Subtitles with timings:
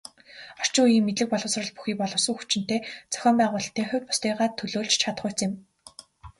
[0.61, 2.79] Орчин үеийн мэдлэг боловсрол бүхий боловсон хүчинтэй,
[3.13, 5.53] зохион байгуулалтын хувьд бусдыгаа төлөөлж чадахуйц юм.